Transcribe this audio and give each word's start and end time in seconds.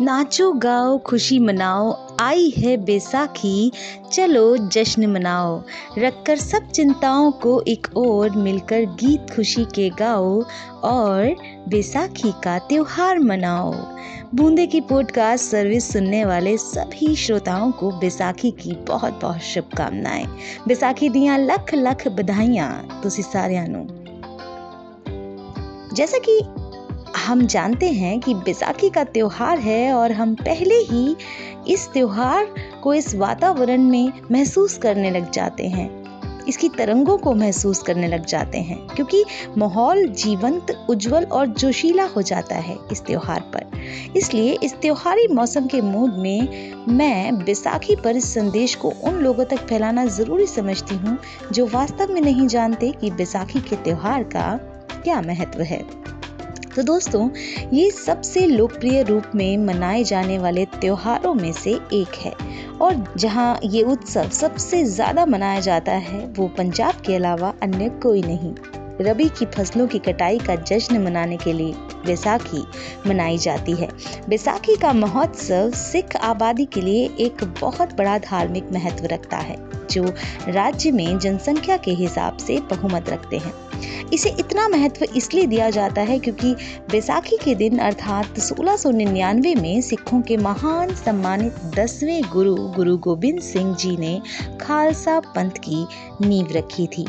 नाचो, 0.00 0.52
गाओ, 0.52 0.98
खुशी 0.98 1.38
मनाओ, 1.38 2.16
आई 2.20 2.54
है 2.58 2.76
बैसाखी, 2.76 3.72
चलो 4.12 4.56
जश्न 4.56 5.06
मनाओ। 5.06 5.62
रखकर 5.98 6.36
सब 6.36 6.70
चिंताओं 6.70 7.30
को 7.32 7.64
एक 7.68 7.86
ओर 7.96 8.30
मिलकर 8.30 8.80
गीत 8.80 9.26
खुशी 9.36 9.64
के 9.64 9.90
गाओ 9.90 10.42
और 10.84 11.36
बैसाखी 11.68 12.32
का 12.44 12.58
त्योहार 12.58 13.18
मनाओ। 13.18 13.72
बूंदे 14.34 14.66
की 14.66 14.80
पॉडकास्ट 14.80 15.44
सर्विस 15.44 15.92
सुनने 15.92 16.24
वाले 16.24 16.56
सभी 16.56 17.16
श्रोताओं 17.16 17.72
को 17.72 17.90
बैसाखी 17.90 18.50
की 18.50 18.72
बहुत 18.72 19.20
बहुत 19.22 19.40
शुभकामनाएँ। 19.40 20.26
बैसाखी 20.68 21.08
दियाँ 21.08 21.38
लख 21.38 21.70
लख 21.74 22.08
बधाइयाँ 22.08 23.00
तुम 23.02 23.10
सारू 23.10 23.99
जैसा 25.94 26.18
कि 26.18 26.40
हम 27.16 27.46
जानते 27.46 27.90
हैं 27.92 28.18
कि 28.20 28.34
बैसाखी 28.34 28.90
का 28.90 29.04
त्यौहार 29.04 29.58
है 29.58 29.92
और 29.92 30.12
हम 30.12 30.34
पहले 30.34 30.74
ही 30.74 31.16
इस 31.68 31.88
त्यौहार 31.92 32.54
को 32.82 32.94
इस 32.94 33.14
वातावरण 33.14 33.82
में 33.82 34.12
महसूस 34.32 34.78
करने 34.78 35.10
लग 35.10 35.30
जाते 35.30 35.66
हैं। 35.68 35.88
इसकी 36.48 36.68
तरंगों 36.68 37.16
को 37.18 37.34
महसूस 37.34 37.82
करने 37.82 38.08
लग 38.08 38.24
जाते 38.26 38.58
हैं, 38.58 38.78
क्योंकि 38.86 39.24
माहौल 39.58 40.06
जीवंत, 40.06 40.86
उज्जवल 40.90 41.24
और 41.24 41.46
जोशीला 41.46 42.04
हो 42.04 42.22
जाता 42.22 42.56
है 42.56 42.76
इस 42.92 43.04
त्यौहार 43.06 43.40
पर। 43.40 43.66
इसलिए 44.16 44.58
इस 44.62 44.74
त्यौहारी 44.74 45.26
मौसम 45.28 45.66
के 45.66 45.80
मूड 45.80 46.14
में 46.14 46.74
मैं 46.88 47.44
बैसाखी 47.44 47.96
पर 47.96 48.16
इस 48.16 48.32
संदेश 48.34 48.74
को 48.74 48.92
उन 49.04 49.14
लोगों 49.14 49.44
तक 49.44 49.66
फैलाना 49.66 50.04
ज़रूरी 50.06 50.46
समझती 50.46 50.94
हूँ 50.94 51.18
जो 51.52 51.66
वास्तव 51.66 52.12
में 52.12 52.20
नहीं 52.20 52.46
जानते 52.46 52.90
कि 52.90 53.10
बैसाखी 53.10 53.60
के 53.60 53.76
त्यौहार 53.76 54.22
का 54.22 54.58
क्या 55.02 55.20
महत्व 55.22 55.62
है? 55.62 55.82
तो 56.76 56.82
दोस्तों, 56.82 57.28
ये 57.72 57.90
सबसे 57.90 58.46
लोकप्रिय 58.46 59.02
रूप 59.02 59.24
में 59.34 59.56
मनाए 59.58 60.02
जाने 60.04 60.38
वाले 60.38 60.64
त्योहारों 60.64 61.34
में 61.34 61.52
से 61.52 61.70
एक 61.92 62.16
है। 62.16 62.32
और 62.80 63.14
जहाँ 63.16 63.58
ये 63.64 63.82
उत्सव 63.82 64.28
सबसे 64.28 64.84
ज़्यादा 64.84 65.26
मनाया 65.26 65.60
जाता 65.60 65.92
है, 65.92 66.26
वो 66.26 66.48
पंजाब 66.48 67.00
के 67.06 67.14
अलावा 67.14 67.54
अन्य 67.62 67.88
कोई 68.02 68.22
नहीं। 68.22 68.54
रबी 69.00 69.28
की 69.28 69.46
फ़सलों 69.46 69.86
की 69.86 69.98
कटाई 69.98 70.38
का 70.38 70.54
जश्न 70.54 70.98
मनाने 71.02 71.36
के 71.36 71.52
लिए 71.52 71.72
बैसाखी 72.06 72.62
मनाई 73.06 73.38
जाती 73.38 73.72
है। 73.72 73.88
बैसाखी 74.28 74.76
का 74.76 74.92
महोत्सव 74.92 75.70
सिख 75.70 76.16
आबादी 76.16 76.64
के 76.64 76.80
लिए 76.80 77.08
एक 77.20 77.44
बहुत 77.60 77.96
बड़ा 77.96 78.18
धार्मिक 78.18 78.72
महत्व 78.72 79.06
रखता 79.06 79.36
है, 79.36 79.56
जो 79.86 80.04
राज्य 80.48 80.90
में 80.90 81.18
जनसंख्या 81.18 81.76
के 81.76 81.90
हिसाब 81.90 82.36
से 82.36 82.60
बहुमत 82.70 83.10
रखते 83.10 83.38
हैं। 83.38 83.54
इसे 84.12 84.30
इतना 84.30 84.68
महत्व 84.68 85.04
इसलिए 85.16 85.46
दिया 85.46 85.70
जाता 85.70 86.00
है 86.00 86.18
क्योंकि 86.18 86.54
बैसाखी 86.90 87.36
के 87.36 87.54
दिन 87.54 87.78
अर्थात 87.78 88.38
1699 88.38 89.54
में 89.56 89.80
सिखों 89.80 90.20
के 90.20 90.36
महान 90.36 90.94
सम्मानित 90.94 91.52
दसवें 91.76 92.22
गुरु 92.32 92.54
गुरु 92.54 92.96
गोबिंद 92.98 93.40
सिंह 93.40 93.74
जी 93.74 93.96
ने 93.96 94.20
खालसा 94.60 95.20
पंथ 95.20 95.50
की 95.50 95.86
नींव 96.26 96.52
रखी 96.52 96.86
थी। 96.86 97.06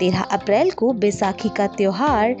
13 0.00 0.22
अप्रैल 0.22 0.70
को 0.70 0.92
बैसाखी 0.92 1.48
का 1.48 1.66
त्यौहार 1.66 2.36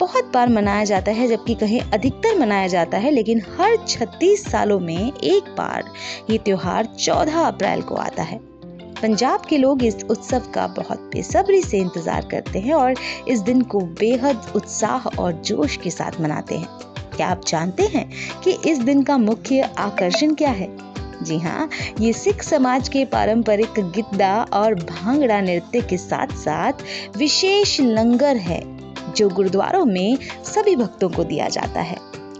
बहुत 0.00 0.30
बार 0.34 0.48
मनाया 0.48 0.84
जाता 0.84 1.12
है, 1.12 1.28
जबकि 1.28 1.54
कहीं 1.54 1.80
अधिकतर 1.80 2.38
मनाया 2.38 2.66
जाता 2.66 2.98
है, 2.98 3.10
लेकिन 3.10 3.42
हर 3.58 3.76
36 3.86 4.50
सालों 4.50 4.80
में 4.80 5.12
एक 5.12 5.54
बार 5.58 5.92
ये 6.30 6.38
त्यौहार 6.38 6.88
14 6.98 7.46
अप्रैल 7.46 7.82
को 7.82 7.94
आता 7.94 8.22
है। 8.22 8.49
पंजाब 9.02 9.44
के 9.46 9.58
लोग 9.58 9.82
इस 9.84 10.04
उत्सव 10.10 10.46
का 10.54 10.66
बहुत 10.66 10.98
बेसब्री 11.12 11.60
से 11.62 11.78
इंतज़ार 11.78 12.26
करते 12.30 12.58
हैं 12.58 12.74
और 12.74 12.94
इस 13.28 13.40
दिन 13.40 13.62
को 13.62 13.80
बेहद 14.00 14.52
उत्साह 14.56 15.06
और 15.18 15.32
जोश 15.32 15.76
के 15.76 15.90
साथ 15.90 16.20
मनाते 16.20 16.54
हैं। 16.54 16.68
क्या 17.16 17.28
आप 17.28 17.44
जानते 17.46 17.86
हैं 17.86 18.08
कि 18.40 18.56
इस 18.66 18.78
दिन 18.78 19.02
का 19.02 19.16
मुख्य 19.18 19.70
आकर्षण 19.78 20.34
क्या 20.34 20.50
है? 20.50 20.68
जी 21.22 21.38
हाँ 21.38 21.68
ये 22.00 22.12
सिख 22.12 22.42
समाज 22.42 22.88
के 22.88 23.04
पारंपरिक 23.04 23.80
गिद्दा 23.94 24.34
और 24.52 24.74
भांगड़ा 24.74 25.40
नृत्य 25.40 25.80
के 25.80 25.96
साथ 25.96 26.36
साथ 26.36 27.16
विशेष 27.16 27.80
लंगर 27.80 28.36
है, 28.36 28.62
जो 29.12 29.28
गुरुद्वारों 29.28 29.84
में 29.84 30.18
सभी 30.44 30.76
भक्तों 30.76 31.08
को 31.08 31.24
दिया 31.24 31.48
जाता 31.48 31.80
है। 31.80 31.96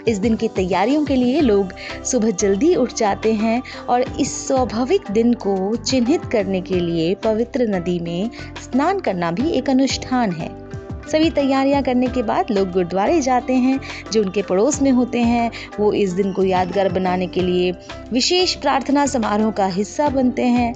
इस 0.08 0.18
दिन 0.18 0.36
की 0.36 0.48
तैयारियों 0.48 1.04
के 1.04 1.16
लिए 1.16 1.40
लोग 1.40 1.72
सुबह 2.04 2.30
जल्दी 2.30 2.74
उठ 2.74 2.94
जाते 2.94 3.32
हैं 3.32 3.62
और 3.88 4.00
इस 4.00 4.48
स्वाभाविक 4.48 5.10
दिन 5.10 5.34
को 5.34 5.76
चिन्हित 5.76 6.24
करने 6.24 6.60
के 6.60 6.80
लिए 6.80 7.14
पवित्र 7.14 7.68
नदी 7.68 7.98
में 7.98 8.30
स्नान 8.62 9.00
करना 9.00 9.30
भी 9.30 9.50
एक 9.50 9.70
अनुष्ठान 9.70 10.32
है। 10.32 10.70
सभी 11.08 11.30
तैयारियाँ 11.30 11.82
करने 11.82 12.06
के 12.06 12.22
बाद 12.22 12.50
लोग 12.50 12.70
गुरुद्वारे 12.70 13.20
जाते 13.20 13.52
हैं, 13.52 13.80
जो 14.12 14.22
उनके 14.22 14.42
पड़ोस 14.42 14.82
में 14.82 14.90
होते 14.90 15.18
हैं। 15.18 15.50
वो 15.80 15.92
इस 15.92 16.10
दिन 16.10 16.32
को 16.32 16.44
यादगार 16.44 16.88
बनाने 16.88 17.26
के 17.26 17.40
लिए 17.40 17.72
विशेष 18.12 18.54
प्रार्थना 18.54 19.06
समारोह 19.06 19.50
का 19.50 19.66
हिस्सा 19.66 20.08
बनते 20.08 20.42
हैं। 20.42 20.74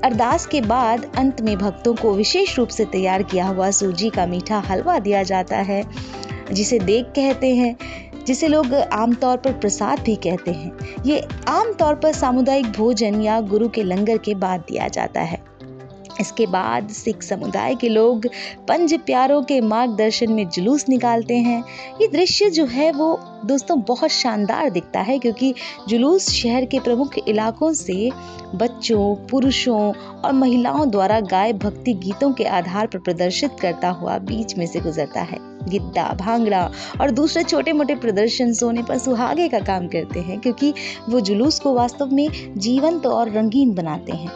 अरदास 0.00 0.46
के 0.46 0.60
बाद 0.60 1.10
अंत 1.18 1.40
में 1.40 1.56
भक्तों 1.56 1.94
को 1.94 2.14
विशेष 2.14 2.58
रूप 2.58 2.68
से 2.68 2.84
तैयार 2.84 3.22
किया 3.22 3.46
हुआ 3.46 3.70
सूजी 3.70 4.10
का 4.10 4.26
मीठा 4.26 4.58
हलवा 4.58 4.98
दिया 4.98 5.22
जाता 5.22 5.56
है, 5.56 5.84
जिसे 6.52 6.78
देख 6.78 7.04
कहते 7.04 7.54
हैं। 7.54 7.76
जिसे 8.26 8.48
लोग 8.48 8.74
आमतौर 8.74 9.36
पर 9.36 9.52
प्रसाद 9.52 10.00
भी 10.00 10.16
कहते 10.16 10.50
हैं। 10.50 11.02
ये 11.06 11.20
आमतौर 11.48 11.94
पर 11.94 12.12
सामुदायिक 12.12 12.66
भोजन 12.66 13.20
या 13.20 13.40
गुरु 13.40 13.68
के 13.68 13.82
लंगर 13.82 14.18
के 14.18 14.34
बाद 14.34 14.60
दिया 14.60 14.88
जाता 14.88 15.20
है। 15.20 15.42
इसके 16.20 16.46
बाद 16.46 16.88
सिख 16.88 17.22
समुदाय 17.22 17.74
के 17.74 17.88
लोग 17.88 18.26
पंज 18.68 18.94
प्यारों 18.94 19.42
के 19.42 19.60
मार्गदर्शन 19.60 20.32
में 20.32 20.48
जुलूस 20.48 20.88
निकालते 20.88 21.36
हैं। 21.36 21.64
ये 22.00 22.08
दृश्य 22.08 22.50
जो 22.50 22.66
है 22.66 22.90
वो 22.92 23.18
दोस्तों 23.44 23.80
बहुत 23.80 24.10
शानदार 24.10 24.70
दिखता 24.70 25.00
है 25.00 25.18
क्योंकि 25.18 25.54
जुलूस 25.88 26.30
शहर 26.30 26.64
के 26.64 26.80
प्रमुख 26.80 27.18
इलाकों 27.28 27.72
से 27.72 28.10
बच्चों, 28.54 29.14
पुरुषों 29.26 29.92
और 29.92 30.32
महिलाओं 30.32 30.90
द्वारा 30.90 31.20
गाय 31.20 31.52
भक्ति 31.52 31.94
गीतों 31.94 32.32
के 32.32 32.44
आधार 32.44 32.86
पर 32.86 32.98
प्रदर्शित 32.98 33.56
करता 33.60 33.90
हुआ 33.90 34.18
बीच 34.18 34.56
में 34.56 34.66
से 34.66 34.80
गुजरता 34.80 35.20
है। 35.20 35.53
गिद्दा, 35.68 36.08
भांगड़ा 36.14 36.70
और 37.00 37.10
दूसरे 37.10 37.42
छोटे 37.42 37.72
मोटे 37.72 37.94
प्रदर्शन 37.94 38.52
सोने 38.52 38.82
पर 38.82 38.98
सुहागे 38.98 39.48
का 39.48 39.58
काम 39.60 39.88
करते 39.88 40.20
हैं, 40.20 40.40
क्योंकि 40.40 40.72
वो 41.08 41.20
जुलूस 41.20 41.60
को 41.60 41.74
वास्तव 41.74 42.14
में 42.14 42.28
जीवंत 42.56 43.06
और 43.06 43.30
रंगीन 43.30 43.74
बनाते 43.74 44.12
हैं। 44.12 44.28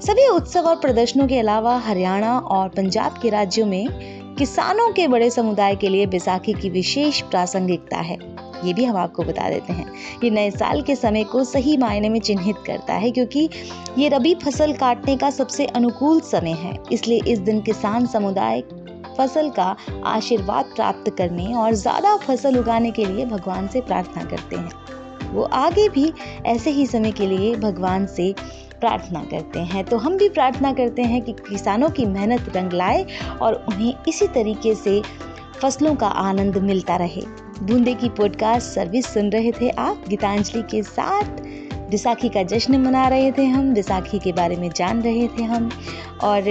सभी 0.00 0.26
उत्सव 0.28 0.60
और 0.60 0.76
प्रदर्शनों 0.76 1.26
के 1.26 1.38
अलावा 1.38 1.76
हरियाणा 1.78 2.38
और 2.38 2.68
पंजाब 2.68 3.18
के 3.22 3.30
राज्यों 3.30 3.66
में 3.66 3.86
किसानों 4.38 4.92
के 4.92 5.06
बड़े 5.08 5.30
समुदाय 5.30 5.76
के 5.76 5.88
लिए 5.88 6.06
बैसाखी 6.06 6.52
की 6.52 6.70
विशेष 6.70 7.20
प्रासंगिकता 7.20 7.96
है। 7.98 8.18
ये 8.64 8.72
भी 8.74 8.84
हम 8.84 8.96
आपको 8.96 9.22
बता 9.22 9.48
देते 9.50 9.72
हैं। 9.72 9.86
ये 10.24 10.30
नए 10.30 10.50
साल 10.50 10.82
के 10.82 10.94
समय 10.96 11.24
को 11.24 11.44
सही 11.44 11.76
मायने 11.76 12.08
में 12.08 12.18
चिन्हित 12.20 12.56
करता 12.66 12.94
है, 12.94 13.10
क्योंकि 13.10 13.48
ये 13.98 14.08
रबी 14.08 14.34
फ़सल 14.34 14.72
काटने 14.72 15.16
का 15.16 15.30
सबसे 15.30 15.66
अनुकूल 15.66 16.20
समय 16.20 16.52
है। 16.52 16.78
इसलिए 16.92 17.20
इस 17.28 17.38
दिन 17.38 17.60
किसान 17.60 18.06
समुदाय 18.06 18.62
फ़सल 19.18 19.50
का 19.50 19.74
आशीर्वाद 20.06 20.64
प्राप्त 20.76 21.10
करने 21.18 21.52
और 21.54 21.74
ज़्यादा 21.74 22.16
फ़सल 22.16 22.58
उगाने 22.58 22.90
के 22.90 23.04
लिए 23.04 23.24
भगवान 23.26 23.68
से 23.68 23.80
प्रार्थना 23.80 24.24
करते 24.24 24.56
हैं। 24.56 25.32
वो 25.32 25.42
आगे 25.42 25.88
भी 25.88 26.12
ऐसे 26.46 26.70
ही 26.70 26.86
समय 26.86 27.12
के 27.12 27.26
लिए 27.26 27.54
भगवान 27.56 28.06
से 28.06 28.34
प्रार्थना 28.80 29.22
करते 29.24 29.60
हैं। 29.60 29.84
तो 29.84 29.96
हम 29.96 30.16
भी 30.16 30.28
प्रार्थना 30.28 30.72
करते 30.72 31.02
हैं 31.02 31.20
कि 31.22 31.32
किसानों 31.32 31.88
की 31.90 32.06
मेहनत 32.06 32.52
रंग 32.56 32.72
लाए 32.72 33.06
और 33.42 33.54
उन्हें 33.68 33.94
इसी 34.08 34.26
तरीके 34.26 34.74
से 34.74 35.00
फ़सलों 35.62 35.94
का 35.94 36.06
आनंद 36.06 36.56
मिलता 36.56 36.96
रहे। 36.96 37.22
बूंदे 37.62 37.94
की 37.94 38.08
पॉडकास्ट 38.08 38.66
सर्विस 38.66 39.06
सुन 39.06 39.30
रहे 39.30 39.52
थे 39.52 39.68
आप। 39.70 40.04
गीतांजलि 40.08 40.62
के 40.62 40.82
साथ 40.82 41.40
विसाखी 41.90 42.28
का 42.28 42.42
जश्न 42.42 42.80
मना 42.80 43.06
रहे 43.08 43.30
थे 43.32 43.44
हम। 43.46 43.72
विसाखी 43.74 44.18
के 44.18 44.32
बारे 44.32 44.56
में 44.56 44.70
जान 44.70 45.02
रहे 45.02 45.28
थे 45.28 45.42
हम। 45.42 45.70
और 46.22 46.42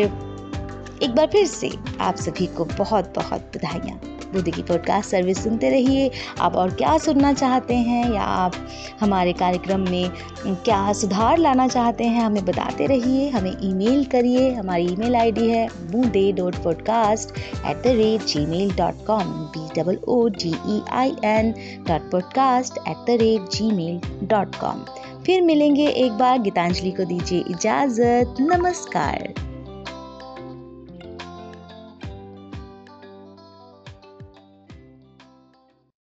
एक 1.03 1.15
बार 1.15 1.25
फिर 1.27 1.45
से 1.45 1.69
आप 2.01 2.15
सभी 2.15 2.45
को 2.47 2.65
बहुत 2.65 3.13
बहुत 3.15 3.51
बधाइयाँ। 3.55 3.99
बुद्धि 4.33 4.51
की 4.51 4.61
पॉडकास्ट 4.63 5.09
सर्विस 5.09 5.43
सुनते 5.43 5.69
रहिए। 5.69 6.09
आप 6.41 6.55
और 6.55 6.73
क्या 6.75 6.97
सुनना 6.97 7.33
चाहते 7.33 7.75
हैं 7.75 8.13
या 8.13 8.21
आप 8.21 8.53
हमारे 8.99 9.33
कार्यक्रम 9.33 9.79
में 9.89 10.09
क्या 10.65 10.93
सुधार 10.93 11.37
लाना 11.37 11.67
चाहते 11.67 12.03
हैं, 12.03 12.21
हमें 12.21 12.45
बताते 12.45 12.85
रहिए। 12.85 13.29
हमें 13.29 13.51
ईमेल 13.63 14.05
करिए। 14.05 14.49
हमारी 14.53 14.87
ईमेल 14.87 15.15
आईडी 15.15 15.49
है 15.49 15.67
Boonde 15.91 16.31
dot 16.31 16.55
podcast 16.55 17.37
at 17.65 17.83
the 17.83 17.95
rate 17.99 18.25
gmail 18.45 18.75
dot 18.75 19.05
com 19.05 19.33
B 19.55 19.81
double 19.81 19.99
O 20.07 20.27
G 20.29 20.55
E 20.67 20.81
I 20.91 21.15
N 21.25 21.53
dot 21.87 22.11
podcast 22.11 22.77
at 22.87 23.05
the 23.07 23.21
rate 23.21 23.49
gmail 23.71 24.27
dot 24.27 24.55
com 24.55 24.85
फिर 25.25 25.41
मिलेंगे 25.41 25.87
एक 25.87 26.11
बार। 26.11 26.39
गीतांजलि 26.39 26.91
को 26.91 27.03
दीजिए 27.03 27.43
इजाज़त। 27.49 28.35
नमस्कार। 28.41 29.33